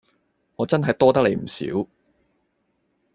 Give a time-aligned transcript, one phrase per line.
[0.55, 1.87] 我真係多得你唔少